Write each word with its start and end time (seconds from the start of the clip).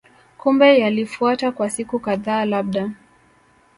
Kumbe 0.37 0.79
yalifuata 0.79 1.51
kwa 1.51 1.69
siku 1.69 1.99
kadhaa 1.99 2.45
labda 2.45 2.91